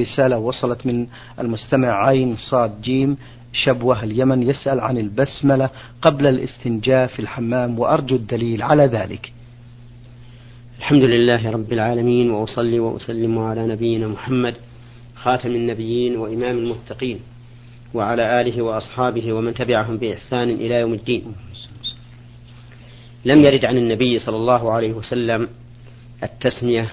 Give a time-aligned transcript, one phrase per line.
[0.00, 1.06] رسالة وصلت من
[1.38, 3.16] المستمع عين صاد جيم
[3.52, 5.70] شبوة اليمن يسأل عن البسملة
[6.02, 9.32] قبل الاستنجاء في الحمام وأرجو الدليل على ذلك.
[10.78, 14.54] الحمد لله رب العالمين وأصلي وأسلم على نبينا محمد
[15.14, 17.20] خاتم النبيين وإمام المتقين
[17.94, 21.24] وعلى آله وأصحابه ومن تبعهم بإحسان إلى يوم الدين.
[23.24, 25.48] لم يرد عن النبي صلى الله عليه وسلم
[26.22, 26.92] التسمية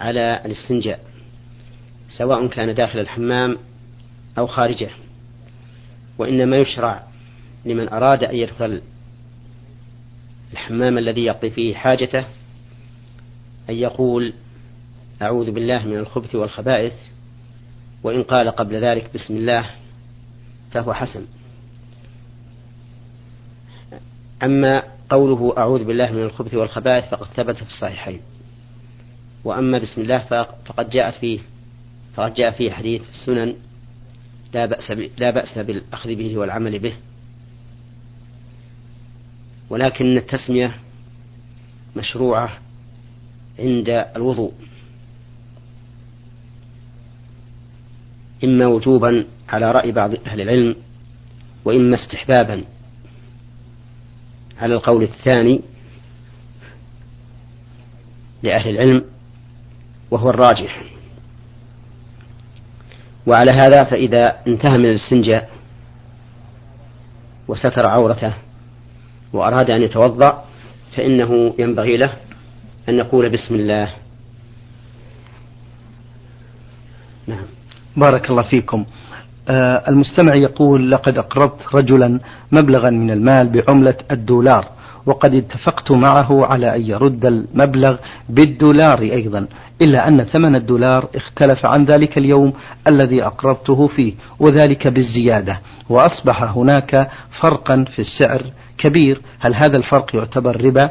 [0.00, 1.09] على الاستنجاء.
[2.10, 3.56] سواء كان داخل الحمام
[4.38, 4.90] أو خارجه
[6.18, 7.02] وإنما يشرع
[7.64, 8.82] لمن أراد أن يدخل
[10.52, 12.24] الحمام الذي يقضي فيه حاجته
[13.70, 14.32] أن يقول
[15.22, 16.92] أعوذ بالله من الخبث والخبائث
[18.02, 19.70] وإن قال قبل ذلك بسم الله
[20.72, 21.26] فهو حسن.
[24.42, 28.20] أما قوله أعوذ بالله من الخبث والخبائث فقد ثبت في الصحيحين
[29.44, 30.18] وأما بسم الله
[30.64, 31.40] فقد جاءت فيه
[32.14, 33.54] فقد جاء فيه حديث في السنن
[34.54, 36.92] لا بأس لا بأس بالأخذ به والعمل به.
[39.70, 40.74] ولكن التسمية
[41.96, 42.58] مشروعة
[43.58, 44.52] عند الوضوء.
[48.44, 50.76] إما وجوبا على رأي بعض أهل العلم
[51.64, 52.64] وإما استحبابا
[54.58, 55.60] على القول الثاني
[58.42, 59.04] لأهل العلم
[60.10, 60.84] وهو الراجح.
[63.26, 65.48] وعلى هذا فإذا انتهى من الاستنجاء
[67.48, 68.34] وستر عورته
[69.32, 70.44] وأراد أن يتوضأ
[70.96, 72.12] فإنه ينبغي له
[72.88, 73.90] أن يقول بسم الله.
[77.26, 77.44] نعم.
[77.96, 78.84] بارك الله فيكم.
[79.48, 82.20] آه المستمع يقول لقد أقرضت رجلا
[82.52, 84.68] مبلغا من المال بعملة الدولار.
[85.06, 87.96] وقد اتفقت معه على أن يرد المبلغ
[88.28, 89.46] بالدولار أيضا
[89.82, 92.52] إلا أن ثمن الدولار اختلف عن ذلك اليوم
[92.88, 95.60] الذي أقرضته فيه وذلك بالزيادة.
[95.88, 98.42] وأصبح هناك فرقا في السعر
[98.78, 99.20] كبير.
[99.38, 100.90] هل هذا الفرق يعتبر ربا؟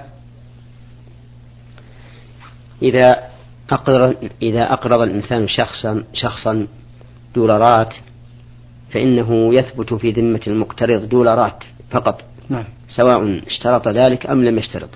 [2.81, 3.29] إذا
[3.71, 6.67] أقرض إذا أقرض الإنسان شخصا شخصا
[7.35, 7.93] دولارات
[8.91, 12.28] فإنه يثبت في ذمة المقترض دولارات فقط.
[12.49, 12.65] نعم.
[12.89, 14.89] سواء اشترط ذلك أم لم يشترط.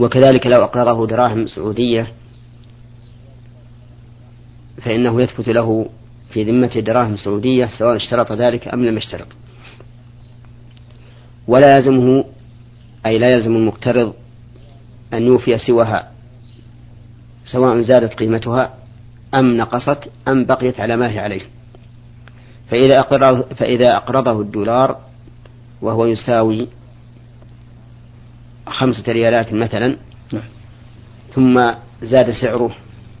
[0.00, 2.12] وكذلك لو أقرضه دراهم سعودية
[4.82, 5.88] فإنه يثبت له
[6.32, 9.26] في ذمة دراهم سعودية سواء اشترط ذلك أم لم يشترط.
[11.48, 12.24] ولا يلزمه
[13.06, 14.14] أي لا يلزم المقترض
[15.12, 16.12] أن يوفي سواها
[17.44, 18.74] سواء زادت قيمتها
[19.34, 21.42] أم نقصت أم بقيت على ما هي عليه.
[22.70, 25.05] فإذا أقرضه, فإذا أقرضه الدولار
[25.82, 26.68] وهو يساوي
[28.66, 29.96] خمسة ريالات مثلا.
[30.32, 30.42] نعم.
[31.34, 31.54] ثم
[32.02, 32.70] زاد سعره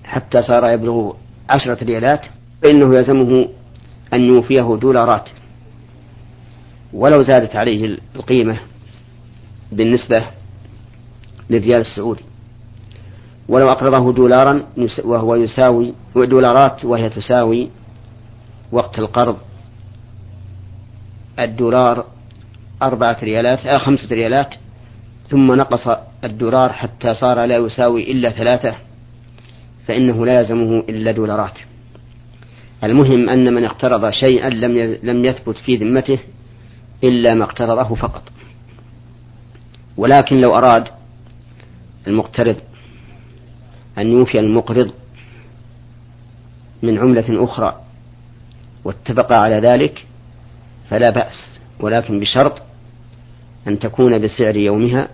[0.04, 1.12] حتى صار يبلغ
[1.50, 2.26] عشرة ريالات
[2.62, 3.48] فإنه يلزمه
[4.14, 5.28] أن يوفيه دولارات.
[6.92, 8.58] ولو زادت عليه القيمة
[9.72, 10.24] بالنسبة
[11.50, 12.22] للريال السعودي.
[13.48, 14.66] ولو أقرضه دولارا
[15.04, 17.68] وهو يساوي دولارات وهي تساوي
[18.72, 19.36] وقت القرض
[21.38, 22.04] الدولار
[22.82, 24.54] أربعة ريالات آه خمسة ريالات.
[25.30, 28.76] ثم نقص الدولار حتى صار لا يساوي إلا ثلاثة
[29.86, 31.58] فإنه لا يلزمه إلا دولارات.
[32.84, 36.18] المهم أن من اقترض شيئا لم لم يثبت في ذمته
[37.04, 38.22] إلا ما اقترضه فقط.
[39.96, 40.88] ولكن لو أراد
[42.06, 42.56] المقترض
[43.98, 44.92] أن يوفي المقرض
[46.82, 47.80] من عملة أخرى
[48.84, 50.06] واتفق على ذلك
[50.90, 51.55] فلا بأس.
[51.80, 52.62] ولكن بشرط
[53.68, 55.08] أن تكون بسعر يومها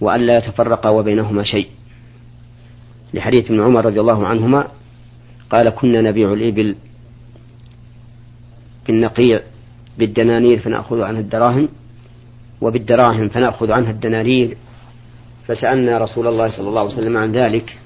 [0.00, 1.68] وأن لا يتفرق وبينهما شيء.
[3.14, 4.68] لحديث ابن عمر رضي الله عنهما
[5.50, 6.76] قال كنا نبيع الإبل
[8.86, 9.40] بالنقيع
[9.98, 11.68] بالدنانير فنأخذ عنها الدراهم
[12.60, 14.56] وبالدراهم فنأخذ عنها الدنانير.
[15.46, 17.78] فسألنا رسول الله صلى الله عليه وسلم عن ذلك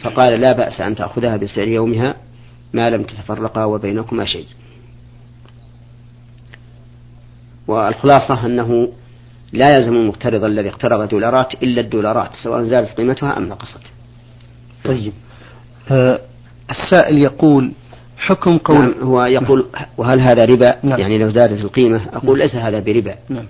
[0.00, 2.14] فقال لا بأس أن تأخذها بسعر يومها
[2.72, 4.46] ما لم تتفرقا وبينكما شيء.
[7.68, 8.88] والخلاصة أنه
[9.52, 13.82] لا يلزم المقترض الذي اقترض دولارات إلا الدولارات سواء زادت قيمتها أم نقصت
[14.84, 15.12] طيب
[15.90, 16.20] آه
[16.70, 17.72] السائل يقول
[18.18, 19.66] حكم قول نعم هو يقول
[19.98, 21.00] وهل هذا ربا نعم.
[21.00, 22.46] يعني لو زادت القيمة أقول نعم.
[22.46, 23.46] ليس هذا بربا نعم.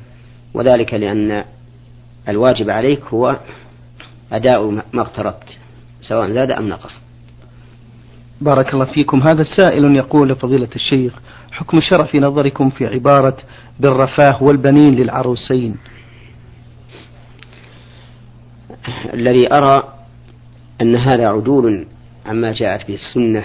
[0.54, 1.44] وذلك لأن
[2.28, 3.36] الواجب عليك هو
[4.32, 5.58] أداء ما اقترضت
[6.02, 7.05] سواء زاد أم نقص
[8.40, 9.20] بارك الله فيكم.
[9.20, 11.20] هذا السائل يقول لفضيلة الشيخ
[11.52, 13.36] حكم الشرع في نظركم في عبارة
[13.80, 15.76] بالرفاه والبنين للعروسين؟
[19.14, 19.82] الذي أرى
[20.80, 21.86] أن هذا عدول
[22.26, 23.44] عما جاءت به السنة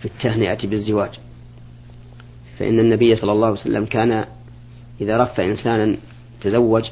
[0.00, 1.10] في التهنئة بالزواج.
[2.58, 4.24] فإن النبي صلى الله عليه وسلم كان
[5.00, 5.96] إذا رف إنسانا
[6.40, 6.84] تزوج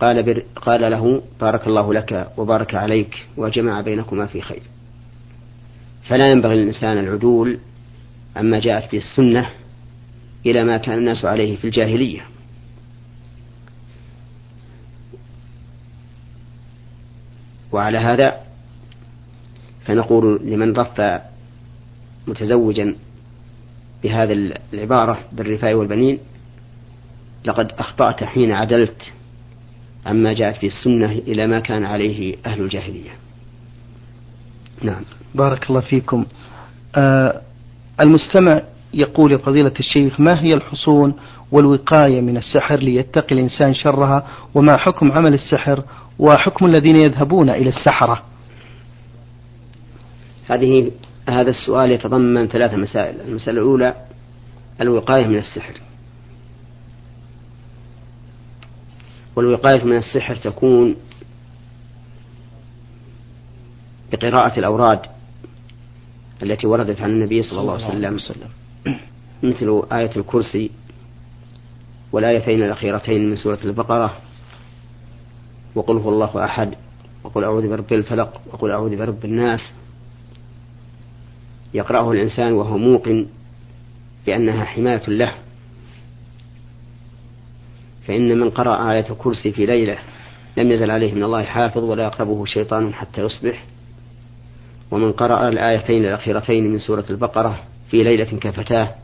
[0.00, 4.62] قال, قال له بارك الله لك وبارك عليك وجمع بينكما في خير.
[6.08, 7.58] فلا ينبغي للإنسان العدول
[8.36, 9.50] عما جاءت به السنة
[10.46, 12.20] إلى ما كان الناس عليه في الجاهلية.
[17.72, 18.40] وعلى هذا
[19.84, 21.20] فنقول لمن رف
[22.26, 22.96] متزوجا
[24.02, 24.32] بهذا
[24.72, 26.18] العبارة بالرفاء والبنين
[27.44, 29.12] لقد أخطأت حين عدلت
[30.06, 33.27] عما جاءت في السنة إلى ما كان عليه أهل الجاهلية.
[34.82, 35.02] نعم.
[35.34, 36.24] بارك الله فيكم.
[36.96, 37.40] آه
[38.00, 38.62] المستمع
[38.94, 41.14] يقول لفضيلة الشيخ ما هي الحصون
[41.52, 45.82] والوقاية من السحر ليتقي الإنسان شرها؟ وما حكم عمل السحر؟
[46.18, 48.22] وحكم الذين يذهبون إلى السحرة؟
[50.46, 50.90] هذه
[51.28, 53.20] هذا السؤال يتضمن ثلاث مسائل.
[53.20, 53.94] المسألة الأولى
[54.80, 55.74] الوقاية من السحر.
[59.36, 60.96] والوقاية من السحر تكون
[64.12, 65.00] بقراءة الأوراد
[66.42, 68.50] التي وردت عن النبي صلى الله عليه وسلم.
[69.42, 70.70] مثل آية الكرسي
[72.12, 74.16] والآيتين الأخيرتين من سورة البقرة
[75.74, 76.74] وقل هو الله أحد
[77.24, 79.60] وقل أعوذ برب الفلق وقل أعوذ برب الناس.
[81.74, 83.26] يقرأه الإنسان وهو موقن
[84.26, 85.34] بأنها حماية له.
[88.06, 89.98] فإن من قرأ آية الكرسي في ليلة
[90.56, 93.64] لم يزل عليه من الله حافظ ولا يقربه شيطان حتى يصبح.
[94.90, 97.58] ومن قرأ الآيتين الأخيرتين من سورة البقرة
[97.90, 98.94] في ليلة كفتاه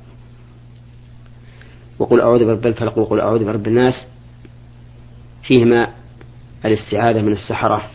[1.99, 4.07] وقل أعوذ برب الفلق وقل أعوذ برب الناس
[5.43, 5.89] فيهما
[6.65, 7.91] الاستعاذة من السحرة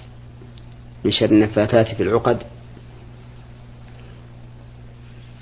[1.06, 2.39] من شر النفاثات في العقد.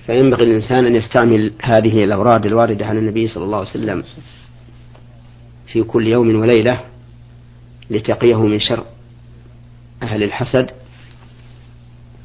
[0.06, 4.04] فينبغي الإنسان أن يستعمل هذه الأوراد الواردة عن النبي صلى الله عليه وسلم
[5.68, 6.82] في كل يوم وليلة
[7.90, 8.84] لتقيه من شر
[10.04, 10.72] أهل الحسد.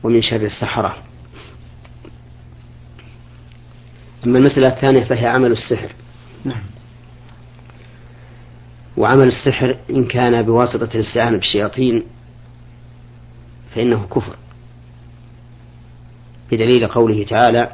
[0.03, 0.97] ومن شر السحرة.
[4.27, 5.93] أما المسألة الثانية فهي عمل السحر.
[6.45, 6.63] نعم.
[8.97, 12.03] وعمل السحر إن كان بواسطة الاستعانة بالشياطين
[13.75, 14.37] فإنه كفر.
[16.53, 17.73] بدليل قوله تعالى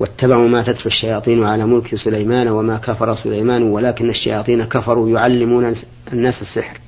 [0.00, 5.76] واتبعوا ما تتلو الشياطين على ملك سليمان وما كفر سليمان ولكن الشياطين كفروا يعلمون
[6.12, 6.78] الناس السحر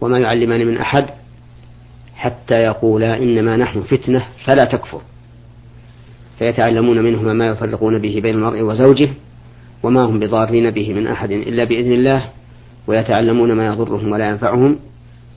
[0.00, 1.21] وما يعلمان من أحد.
[2.22, 5.00] حتى يقولا إنما نحن فتنة فلا تكفر.
[6.38, 9.10] فيتعلمون منهما ما يفرقون به بين المرء وزوجه
[9.82, 12.28] وما هم بضارين به من أحد إلا بإذن الله
[12.86, 14.78] ويتعلمون ما يضرهم ولا ينفعهم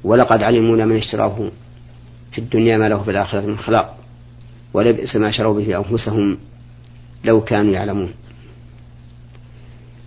[0.03, 1.49] ولقد علموا لمن اشتراه
[2.31, 3.97] في الدنيا ما له في الآخرة من خلاق
[4.73, 6.37] ولبئس ما شروا به أنفسهم
[7.23, 8.13] لو كانوا يعلمون.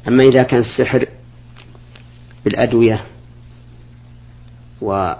[0.08, 1.06] أما إذا كان السحر
[2.44, 3.04] بالأدوية
[4.82, 5.14] و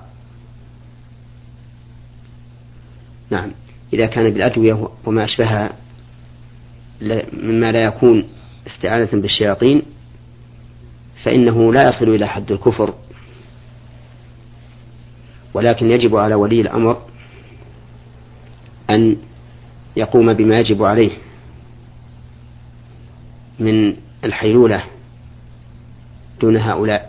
[3.31, 3.53] نعم.
[3.93, 5.73] إذا كان بالأدوية وما أشبهها
[7.33, 8.25] مما لا يكون
[8.67, 9.83] استعانة بالشياطين
[11.25, 12.95] فإنه لا يصل إلى حد الكفر.
[15.55, 17.03] ولكن يجب على ولي الأمر
[18.91, 19.17] أن
[19.97, 21.11] يقوم بما يجب عليه
[23.59, 24.85] من الحيلولة
[26.41, 27.08] دون هؤلاء.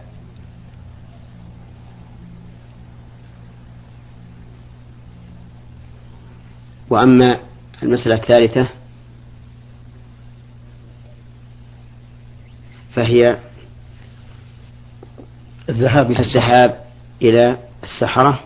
[6.89, 7.39] وأما
[7.83, 8.69] المسألة الثالثة
[12.95, 13.37] فهي
[15.69, 16.83] الذهاب الذهاب
[17.21, 18.39] إلى السحرة.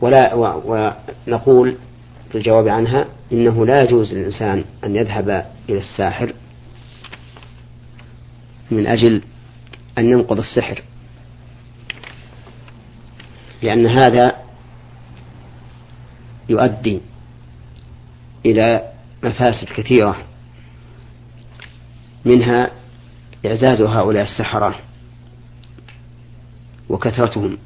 [0.00, 0.34] ولا
[1.26, 1.76] ونقول
[2.30, 6.32] في الجواب عنها إنه لا يجوز للإنسان أن يذهب إلى الساحر
[8.70, 9.22] من أجل
[9.98, 10.82] أن ينقض السحر
[13.62, 14.47] لأن هذا
[16.48, 17.00] يؤدي
[18.46, 18.92] إلى
[19.24, 20.16] مفاسد كثيرة
[22.24, 22.70] منها
[23.46, 24.78] إعزاز هؤلاء السحرة
[26.88, 27.58] وكثرتهم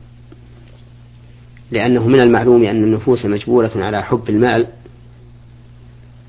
[1.71, 4.67] لأنه من المعلوم أن النفوس مجبولة على حب المال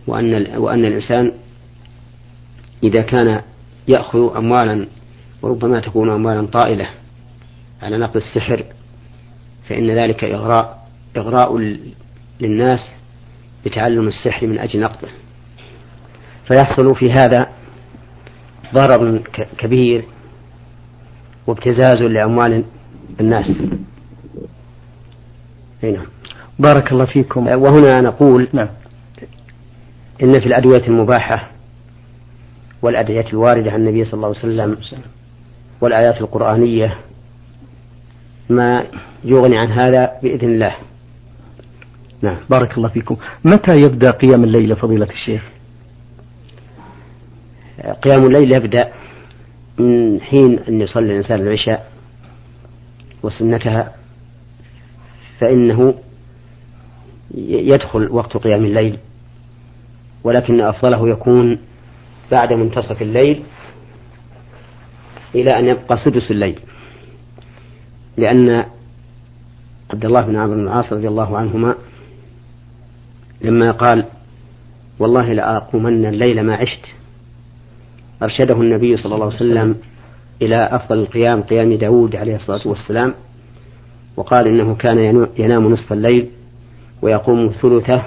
[0.07, 1.31] وأن وأن الإنسان
[2.83, 3.41] إذا كان
[3.87, 4.87] يأخذ أموالا
[5.41, 6.89] وربما تكون أموالا طائلة
[7.81, 8.63] على نقد السحر
[9.69, 11.57] فإن ذلك إغراء إغراء
[12.43, 12.79] للناس
[13.65, 15.07] بتعلم السحر من أجل نقده
[16.47, 17.47] فيحصل في هذا
[18.73, 19.21] ضرر
[19.57, 20.03] كبير
[21.47, 22.63] وابتزاز لأموال
[23.19, 23.51] الناس.
[25.83, 26.05] نعم.
[26.59, 27.47] بارك الله فيكم.
[27.47, 28.69] وهنا نقول نعم.
[30.23, 31.49] إن في الأدوية المباحة
[32.81, 35.01] والأدعية الواردة عن النبي صلى الله عليه وسلم.
[35.81, 36.97] والآيات القرآنية
[38.49, 38.85] ما
[39.23, 40.75] يغني عن هذا بإذن الله.
[42.23, 42.37] نعم.
[42.49, 43.17] بارك الله فيكم.
[43.45, 45.41] متى يبدأ قيام الليل فضيلة الشيخ؟
[48.01, 48.91] قيام الليل يبدأ
[49.79, 51.91] من حين أن يصلي الإنسان العشاء
[53.23, 53.93] وسنتها
[55.39, 55.93] فإنه
[57.35, 58.97] يدخل وقت قيام الليل
[60.23, 61.57] ولكن أفضله يكون
[62.31, 63.43] بعد منتصف الليل
[65.35, 66.59] إلى أن يبقى سدس الليل.
[68.17, 68.65] لأن
[69.93, 71.75] عبد الله بن عمرو بن العاص رضي الله عنهما
[73.43, 74.05] لما قال
[74.99, 76.85] والله لأقومن الليل ما عشت.
[78.23, 79.75] أرشده النبي صلى الله عليه وسلم
[80.41, 83.13] إلى أفضل القيام قيام داود عليه الصلاة والسلام
[84.17, 86.29] وقال إنه كان ينام نصف الليل
[87.01, 88.03] ويقوم ثلثه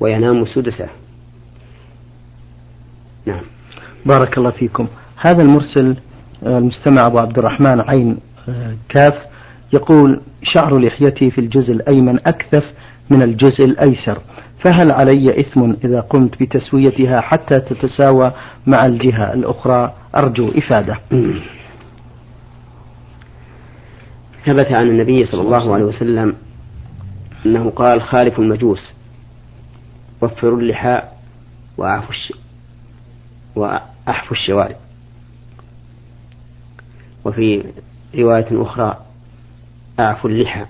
[0.00, 0.88] وينام سدسه.
[3.26, 3.42] نعم.
[4.06, 4.86] بارك الله فيكم.
[5.16, 5.96] هذا المرسل
[6.46, 9.14] آه، المستمع أبو عبد الرحمن عين آه، كاف
[9.72, 12.64] يقول شعر لحيتي في الجزء الأيمن أكثف
[13.10, 14.18] من الجزء الأيسر.
[14.64, 18.32] فهل علي إثم إذا قمت بتسويتها حتى تتساوى
[18.66, 20.98] مع الجهة الأخرى؟ أرجو إفادة.
[24.46, 26.36] ثبت عن النبي صلى الله عليه وسلم
[27.46, 28.92] أنه قال خالف المجوس
[30.22, 31.02] وفروا اللحى
[31.76, 32.32] وأعفوا الش...
[33.56, 34.76] وأحفوا الشوارب.
[37.24, 37.64] وفي
[38.18, 38.98] رواية أخرى
[40.00, 40.64] أعفوا اللحى.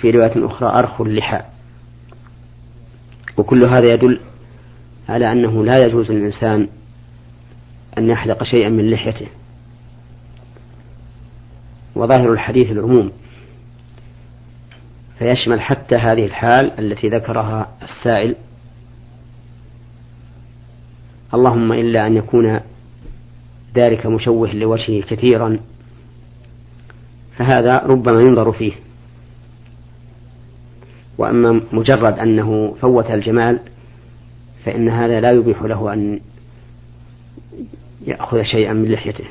[0.00, 1.40] في رواية أخرى أرخوا اللحى.
[3.36, 4.20] وكل هذا يدل
[5.08, 6.68] على أنه لا يجوز للإنسان
[7.98, 9.26] أن يحلق شيئا من لحيته.
[11.94, 13.12] وظاهر الحديث العموم
[15.18, 18.36] فيشمل حتى هذه الحال التي ذكرها السائل
[21.34, 22.60] اللهم إلا أن يكون
[23.74, 25.58] ذلك مشوه لوجهه كثيرا
[27.36, 28.72] فهذا ربما ينظر فيه.
[31.18, 33.60] وأما مجرد أنه فوت الجمال
[34.64, 36.20] فإن هذا لا يبيح له أن
[38.06, 39.24] يأخذ شيئا من لحيته.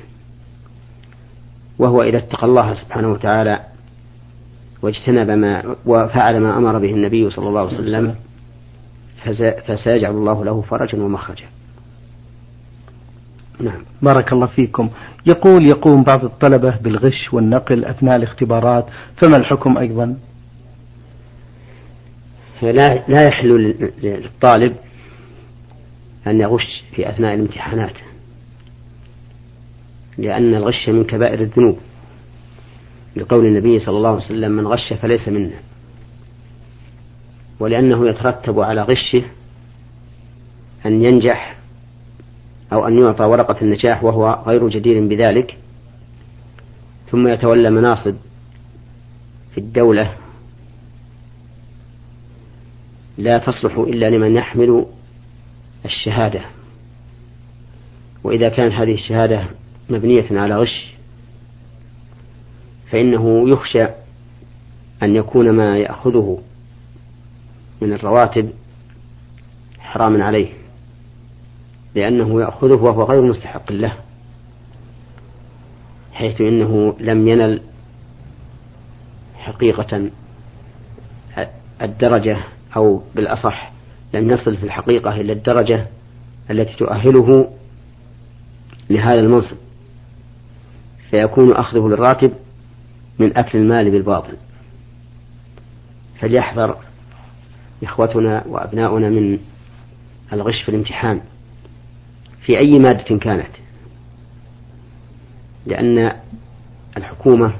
[1.79, 3.59] وهو إذا اتقى الله سبحانه وتعالى
[4.81, 8.15] واجتنب ما وفعل ما أمر به النبي صلى الله عليه وسلم
[9.67, 11.45] فسيجعل الله له فرجا ومخرجا.
[13.59, 13.81] نعم.
[14.01, 14.89] بارك الله فيكم.
[15.25, 18.85] يقول يقوم بعض الطلبة بالغش والنقل أثناء الاختبارات
[19.21, 20.17] فما الحكم أيضا؟
[22.61, 24.75] لا لا يحل للطالب
[26.27, 27.93] أن يغش في أثناء الامتحانات
[30.17, 31.77] لأن الغش من كبائر الذنوب.
[33.15, 35.59] لقول النبي صلى الله عليه وسلم من غش فليس منا.
[37.59, 39.23] ولأنه يترتب على غشه
[40.85, 41.57] أن ينجح
[42.73, 45.57] أو أن يعطى ورقة النجاح وهو غير جدير بذلك
[47.11, 48.15] ثم يتولى مناصب
[49.51, 50.13] في الدولة
[53.17, 54.85] لا تصلح إلا لمن يحمل
[55.85, 56.41] الشهادة.
[58.23, 59.47] وإذا كانت هذه الشهادة
[59.89, 60.93] مبنية على غش
[62.91, 63.83] فإنه يخشى
[65.03, 66.41] أن يكون ما يأخذه
[67.81, 68.49] من الرواتب
[69.79, 70.49] حراما عليه
[71.95, 73.93] لأنه يأخذه وهو غير مستحق له
[76.13, 77.61] حيث إنه لم ينل
[79.35, 80.09] حقيقة
[81.81, 82.37] الدرجة
[82.77, 83.71] أو بالأصح
[84.13, 85.87] لم يصل في الحقيقة إلى الدرجة
[86.51, 87.51] التي تؤهله
[88.89, 89.57] لهذا المنصب
[91.11, 92.33] فيكون أخذه للراتب
[93.19, 94.33] من أكل المال بالباطل.
[96.19, 96.77] فليحذر
[97.83, 99.39] إخوتنا وأبناؤنا من
[100.33, 101.21] الغش في الامتحان
[102.41, 103.51] في أي مادة كانت
[105.65, 106.11] لأن
[106.97, 107.53] الحكومة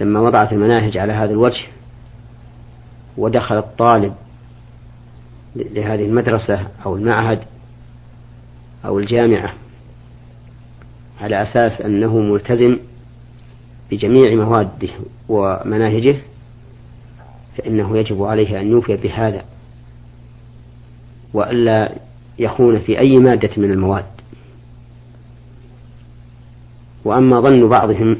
[0.00, 1.64] لما وضعت المناهج على هذا الوجه
[3.18, 4.14] ودخل الطالب
[5.56, 7.42] لهذه المدرسة أو المعهد
[8.84, 9.54] أو الجامعة
[11.20, 12.78] على أساس أنه ملتزم
[13.90, 14.88] بجميع مواده
[15.28, 16.16] ومناهجه
[17.58, 19.44] فإنه يجب عليه أن يوفي بهذا
[21.34, 21.92] وألا
[22.38, 24.04] يخون في أي مادة من المواد.
[27.04, 28.16] وأما ظن بعضهم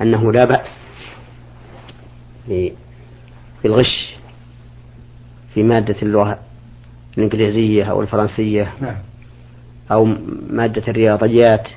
[0.00, 0.68] أنه لا بأس
[3.66, 4.14] في الغش
[5.54, 6.38] في مادة اللغة
[7.18, 8.96] الإنجليزية أو الفرنسية نعم.
[9.90, 10.04] أو
[10.50, 11.68] مادة الرياضيات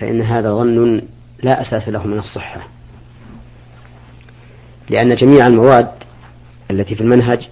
[0.00, 1.02] فإن هذا ظن
[1.42, 2.68] لا أساس له من الصحة
[4.90, 5.90] لأن جميع المواد
[6.70, 7.48] التي في المنهج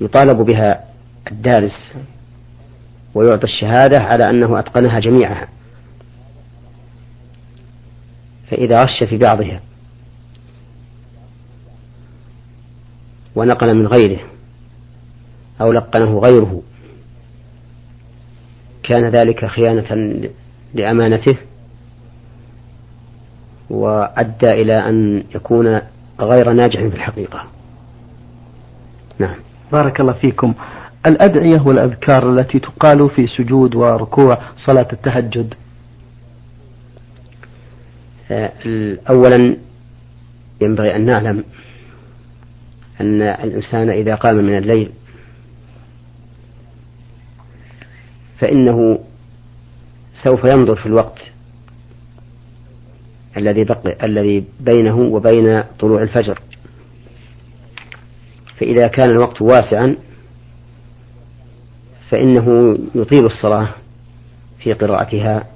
[0.00, 0.84] يطالب بها
[1.32, 1.78] الدارس
[3.14, 5.48] ويعطى الشهادة على أنه أتقنها جميعها
[8.50, 9.60] فإذا غش في بعضها
[13.34, 14.20] ونقل من غيره
[15.60, 16.62] أو لقنه غيره.
[18.82, 20.20] كان ذلك خيانة
[20.74, 21.38] لأمانته
[23.70, 25.80] وأدى إلى أن يكون
[26.20, 27.44] غير ناجح في الحقيقة.
[29.18, 29.36] نعم.
[29.72, 30.54] بارك الله فيكم.
[31.06, 35.54] الأدعية والأذكار التي تقال في سجود وركوع صلاة التهجد.
[38.30, 38.52] آه،
[39.10, 39.56] أولا
[40.60, 41.44] ينبغي أن نعلم
[43.00, 44.92] أن الإنسان إذا قام من الليل
[48.38, 48.98] فإنه
[50.24, 51.20] سوف ينظر في الوقت
[53.36, 56.40] الذي بقي الذي بينه وبين طلوع الفجر.
[58.58, 59.96] فإذا كان الوقت واسعا
[62.10, 63.68] فإنه يطيل الصلاة
[64.58, 65.46] في قراءتها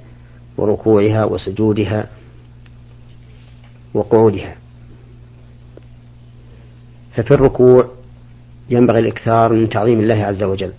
[0.57, 2.07] وركوعها وسجودها
[3.95, 4.64] وقعودها.
[7.17, 7.89] ففي الركوع
[8.71, 10.73] ينبغي الإكثار من تعظيم الله عز وجل.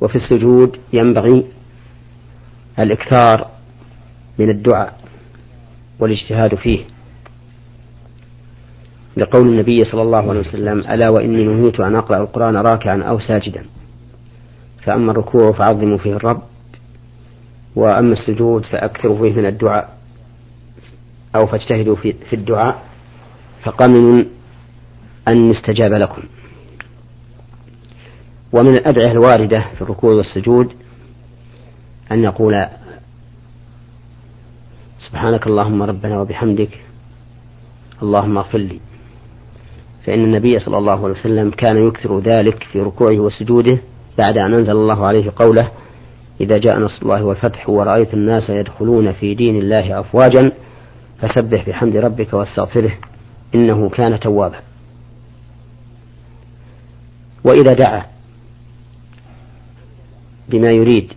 [0.00, 1.44] وفي السجود ينبغي
[2.78, 3.50] الإكثار
[4.38, 5.00] من الدعاء
[5.98, 6.80] والاجتهاد فيه.
[9.16, 13.64] لقول النبي صلى الله عليه وسلم ألا وإني نهيت أن أقرأ القرآن راكعا أو ساجدا.
[14.82, 16.42] فأما الركوع فعظموا فيه الرب
[17.76, 19.96] وأما السجود فأكثروا فيه من الدعاء
[21.34, 22.82] أو فاجتهدوا في, الدعاء.
[23.64, 24.26] فقمن
[25.28, 26.22] أن يستجاب لكم.
[28.52, 30.72] ومن الأدعية الواردة في الركوع والسجود
[32.12, 32.66] أن يقول
[35.08, 36.70] سبحانك اللهم ربنا وبحمدك
[38.02, 38.80] اللهم اغفر لي.
[40.06, 43.78] فإن النبي صلى الله عليه وسلم كان يكثر ذلك في ركوعه وسجوده
[44.18, 45.70] بعد أن أنزل الله عليه قوله
[46.40, 50.52] إذا جاء نصر الله والفتح ورأيت الناس يدخلون في دين الله أفواجا
[51.18, 52.92] فسبح بحمد ربك واستغفره
[53.54, 54.65] إنه كان توابا.
[57.46, 58.06] وإذا دعا
[60.48, 61.12] بما يريد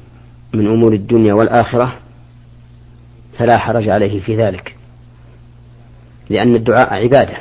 [0.53, 1.95] من أمور الدنيا والآخرة
[3.37, 4.75] فلا حرج عليه في ذلك
[6.29, 7.37] لأن الدعاء عبادة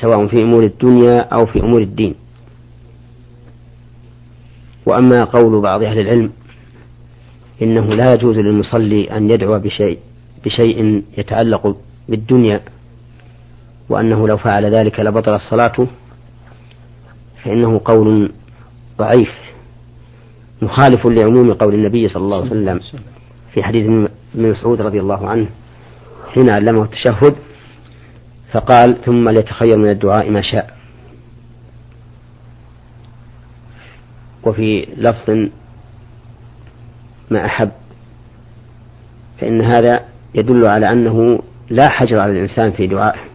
[0.00, 2.14] سواء في أمور الدنيا أو في أمور الدين.
[4.86, 6.32] وأما قول بعض أهل العلم
[7.62, 9.98] إنه لا يجوز للمصلي أن يدعو بشيء
[10.44, 11.76] بشيء يتعلق
[12.08, 12.60] بالدنيا
[13.88, 15.88] وأنه لو فعل ذلك لبطلت صلاته
[17.44, 18.32] فإنه قول
[18.98, 19.32] ضعيف
[20.62, 22.80] مخالف لعموم قول النبي صلى الله عليه وسلم
[23.52, 25.46] في حديث ابن مسعود رضي الله عنه
[26.34, 27.36] حين علمه التشهد
[28.52, 30.74] فقال ثم ليتخير من الدعاء ما شاء.
[34.42, 35.48] وفي لفظ
[37.30, 37.70] ما أحب
[39.40, 40.04] فإن هذا
[40.34, 43.33] يدل على أنه لا حجر على الإنسان في دعائه.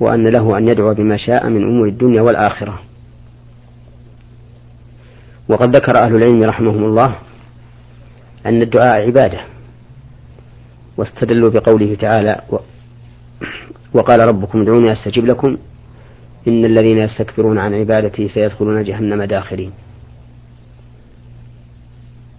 [0.00, 2.80] وأن له أن يدعو بما شاء من أمور الدنيا والآخرة.
[5.48, 7.14] وقد ذكر أهل العلم رحمهم الله
[8.46, 9.40] أن الدعاء عبادة.
[10.96, 12.40] واستدلوا بقوله تعالى
[13.94, 15.56] وقال ربكم ادعوني أستجب لكم.
[16.48, 19.72] إن الذين يستكبرون عن عبادتي سيدخلون جهنم داخرين.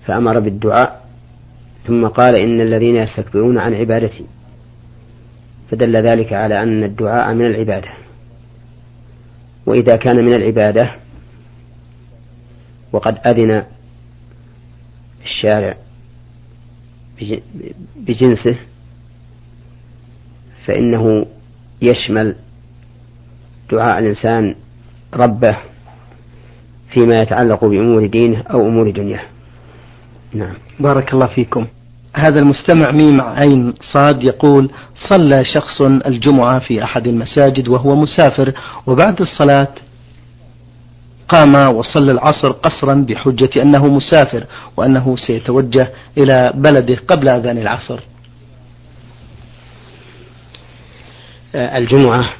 [0.06, 1.06] فأمر بالدعاء
[1.88, 4.26] ثم قال إن الذين يستكبرون عن عبادتي.
[5.72, 7.90] فدل ذلك على أن الدعاء من العبادة.
[9.66, 10.96] وإذا كان من العبادة
[12.94, 13.64] وقد أذن
[15.24, 15.78] الشارع
[17.96, 18.56] بجنسه
[20.66, 21.26] فإنه
[21.82, 22.36] يشمل
[23.72, 24.56] دعاء الإنسان
[25.14, 25.58] ربه
[26.94, 29.26] فيما يتعلق بأمور دينه أو أمور دنياه.
[30.34, 30.54] نعم.
[30.80, 31.68] بارك الله فيكم.
[32.16, 34.72] هذا المستمع ميم عين صاد يقول
[35.10, 38.54] صلى شخص الجمعة في أحد المساجد وهو مسافر
[38.88, 39.68] وبعد الصلاة
[41.30, 44.46] قام وصلى العصر قصرا بحجة أنه مسافر
[44.78, 48.00] وأنه سيتوجه إلى بلده قبل أذان العصر.
[51.56, 52.34] الجمعة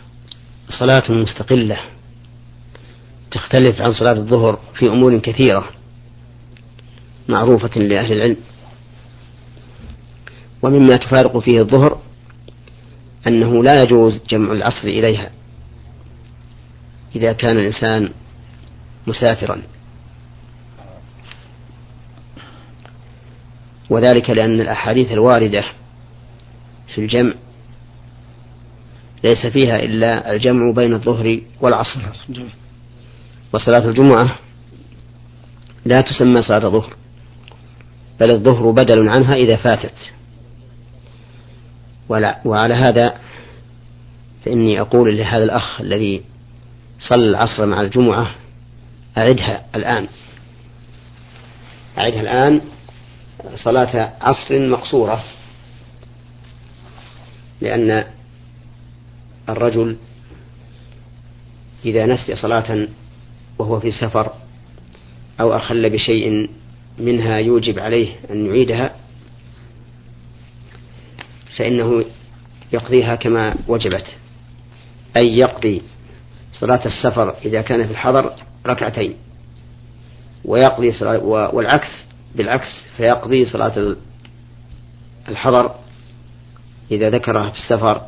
[0.80, 1.78] صلاة مستقلة
[3.32, 5.66] تختلف عن صلاة الظهر في أمور كثيرة
[7.28, 8.38] معروفة لأهل العلم.
[10.62, 12.00] ومما تفارق فيه الظهر
[13.28, 15.32] أنه لا يجوز جمع العصر إليها
[17.16, 18.10] إذا كان الإنسان
[19.08, 19.62] مسافرا.
[23.90, 25.64] وذلك لأن الأحاديث الواردة
[26.96, 27.34] في الجمع
[29.24, 32.00] ليس فيها إلا الجمع بين الظهر والعصر.
[33.54, 34.40] وصلاة الجمعة
[35.86, 36.94] لا تسمى صلاة ظهر
[38.20, 40.19] بل الظهر بدل عنها إذا فاتت.
[42.46, 43.16] وعلى هذا
[44.46, 46.24] فإني أقول لهذا الأخ الذي
[47.00, 48.32] صلى العصر مع الجمعة
[49.18, 50.08] أعدها الآن.
[51.98, 52.62] أعدها الآن
[53.56, 55.24] صلاة عصر مقصورة
[57.62, 58.04] لأن
[59.50, 59.98] الرجل
[61.86, 62.88] إذا نسي صلاة
[63.60, 64.34] وهو في سفر
[65.40, 66.50] أو أخل بشيء
[66.98, 68.96] منها يوجب عليه أن يعيدها
[71.58, 72.06] فإنه
[72.74, 74.16] يقضيها كما وجبت.
[75.18, 75.82] أي يقضي
[76.52, 78.34] صلاة السفر إذا كان في الحضر
[78.68, 79.14] ركعتين.
[80.46, 81.18] ويقضي صلاة
[81.54, 83.96] والعكس بالعكس فيقضي صلاة
[85.30, 85.76] الحضر
[86.92, 88.02] إذا ذكرها في السفر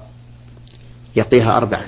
[1.16, 1.86] يقضيها أربعا.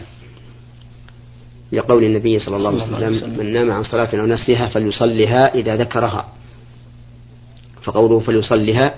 [1.71, 6.27] لقول النبي صلى الله عليه وسلم من نام عن صلاة أو نسيها فليصلها إذا ذكرها.
[7.83, 8.95] فقوله فليصلها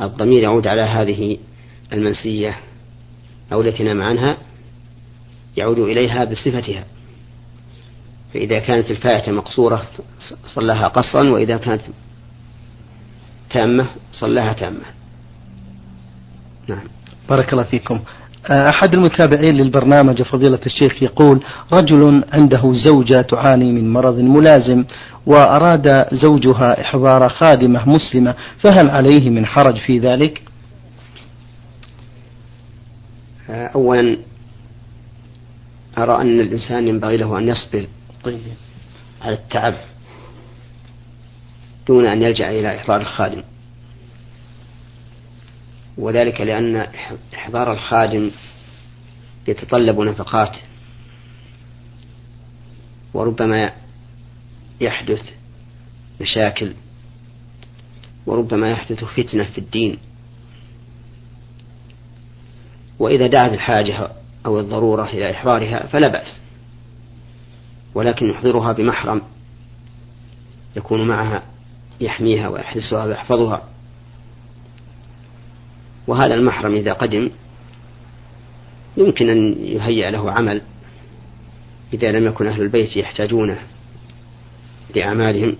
[0.00, 1.38] الضمير يعود على هذه
[1.92, 2.58] المنسية
[3.52, 4.36] أو التي نام عنها
[5.56, 6.84] يعود إليها بصفتها.
[8.34, 9.86] فإذا كانت الفائتة مقصورة
[10.46, 11.82] صلاها قصرا وإذا كانت
[13.50, 14.84] تامة صلاها تامة.
[16.68, 16.84] نعم.
[17.28, 18.00] بارك الله فيكم.
[18.50, 24.84] أحد المتابعين للبرنامج فضيلة الشيخ يقول رجل عنده زوجة تعاني من مرض ملازم
[25.26, 30.42] وأراد زوجها إحضار خادمة مسلمة فهل عليه من حرج في ذلك؟
[33.48, 34.16] أولا
[35.98, 37.86] أرى أن الإنسان ينبغي له أن يصبر
[38.24, 38.40] طيب.
[39.22, 39.74] على التعب
[41.86, 43.42] دون أن يلجأ إلى إحضار الخادم
[45.98, 46.86] وذلك لأن
[47.34, 48.30] إحضار الخادم
[49.48, 50.56] يتطلب نفقات
[53.14, 53.72] وربما
[54.80, 55.22] يحدث
[56.20, 56.72] مشاكل
[58.26, 59.98] وربما يحدث فتنة في الدين.
[62.98, 64.08] وإذا دعت الحاجة
[64.46, 66.38] أو الضرورة إلى إحضارها فلا بأس
[67.94, 69.22] ولكن يحضرها بمحرم
[70.76, 71.42] يكون معها
[72.00, 73.73] يحميها ويحرسها ويحفظها.
[76.06, 77.30] وهذا المحرم إذا قدم
[78.96, 80.62] يمكن أن يهيأ له عمل
[81.94, 83.58] إذا لم يكن أهل البيت يحتاجونه
[84.96, 85.56] لأعمالهم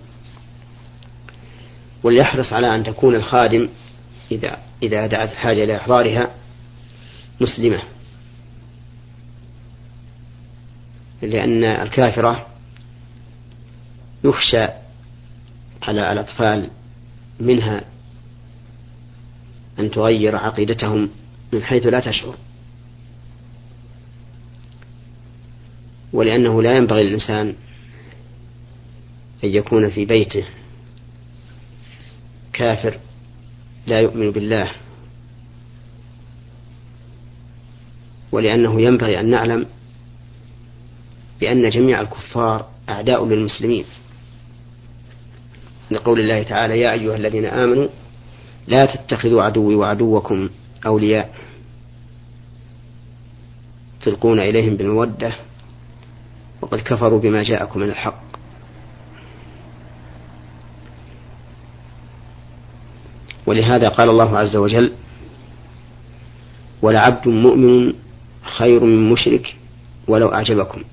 [2.03, 3.69] وليحرص على أن تكون الخادم
[4.31, 6.29] إذا إذا دعت الحاجة إلى إحضارها
[7.41, 7.81] مسلمة.
[11.21, 12.45] لأن الكافرة
[14.23, 14.67] يخشى
[15.81, 16.69] على الأطفال
[17.39, 17.81] منها
[19.79, 21.09] أن تغير عقيدتهم
[21.53, 22.35] من حيث لا تشعر.
[26.13, 27.55] ولأنه لا ينبغي للإنسان
[29.43, 30.45] أن يكون في بيته
[32.53, 32.97] كافر
[33.87, 34.71] لا يؤمن بالله
[38.31, 39.65] ولأنه ينبغي أن نعلم
[41.39, 43.85] بأن جميع الكفار أعداء للمسلمين.
[45.91, 47.87] لقول الله تعالى يا أيها الذين آمنوا
[48.67, 50.49] لا تتخذوا عدوي وعدوكم
[50.85, 51.35] أولياء
[54.01, 55.35] تلقون إليهم بالمودة
[56.61, 58.25] وقد كفروا بما جاءكم من الحق.
[63.45, 64.91] ولهذا قال الله عز وجل
[66.81, 67.93] ولعبد مؤمن
[68.43, 69.55] خير من مشرك
[70.07, 70.83] ولو أعجبكم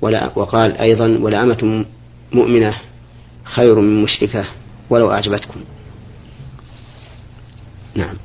[0.00, 1.84] ولا وقال أيضا ولأمة
[2.32, 2.74] مؤمنة
[3.44, 4.44] خير من مشركة
[4.90, 5.60] ولو أعجبتكم.
[7.94, 8.16] نعم.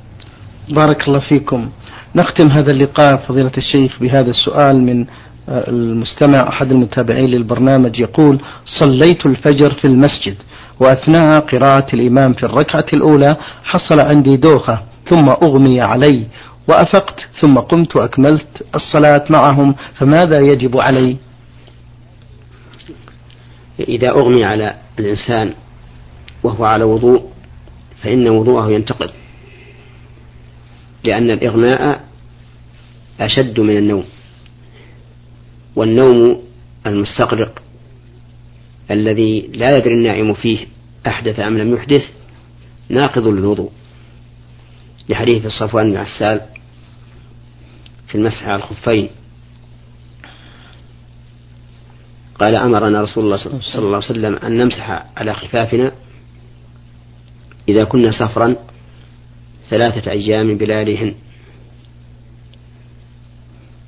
[0.68, 1.70] بارك الله فيكم.
[2.14, 5.06] نختم هذا اللقاء فضيلة الشيخ بهذا السؤال من
[5.48, 8.40] آه، المستمع أحد المتابعين للبرنامج يقول
[8.80, 10.36] صليت الفجر في المسجد
[10.80, 16.26] وأثناء قراءة الإمام في الركعة الأولى حصل عندي دوخة ثم أغمي علي
[16.68, 21.16] وأفقت ثم قمت وأكملت الصلاة معهم فماذا يجب علي؟
[23.80, 25.54] إذا أغمي على الإنسان
[26.42, 27.32] وهو على وضوء
[28.02, 29.10] فإن وضوءه ينتقض
[31.04, 32.04] لأن الإغماء
[33.20, 34.04] أشد من النوم
[35.76, 36.42] والنوم
[36.86, 37.62] المستغرق
[38.90, 40.66] الذي لا يدري النائم فيه
[41.06, 42.04] أحدث أم لم يحدث
[42.88, 43.70] ناقض للوضوء.
[45.08, 46.40] لحديث الصفوان بن عسال
[48.08, 49.08] في المسح على الخفين
[52.40, 55.92] قال أمرنا رسول الله صلى الله عليه وسلم أن نمسح على خفافنا
[57.68, 58.56] إذا كنا سفرا
[59.70, 61.14] ثلاثة أيام بلاليهن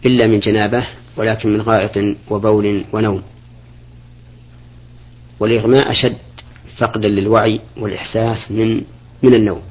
[0.06, 3.22] إلا من جنابة ولكن من غائط وبول ونوم.
[5.40, 6.16] والإغماء أشد
[6.78, 8.82] فقدا للوعي والإحساس من
[9.22, 9.62] من النوم.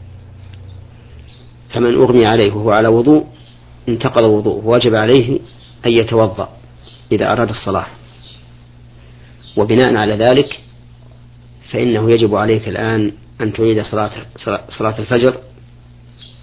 [1.74, 3.26] فمن أغمي عليه وهو على وضوء
[3.90, 4.66] انتقض وضوءه.
[4.66, 5.40] وجب عليه
[5.86, 6.50] أن يتوضأ
[7.12, 7.88] إذا أراد الصلاة.
[9.58, 10.60] وبناء على ذلك
[11.72, 14.12] فإنه يجب عليك الآن أن تعيد صلاة
[14.70, 15.38] صلاة الفجر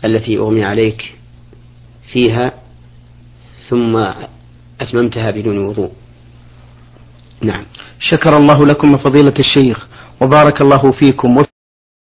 [0.05, 1.15] التي أغمي عليك
[2.13, 2.53] فيها
[3.69, 3.97] ثم
[4.81, 5.93] أتممتها بدون وضوء.
[7.43, 7.67] نعم.
[8.01, 9.87] شكر الله لكم فضيلة الشيخ
[10.23, 11.37] وبارك الله فيكم